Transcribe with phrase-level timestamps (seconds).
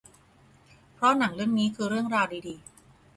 [0.93, 2.55] เพราะหนังเรื่องนี้คือเรื่องราวดี